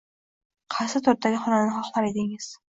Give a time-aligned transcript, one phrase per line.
[0.77, 2.53] Qaysi turdagi xonani xohlar edingiz?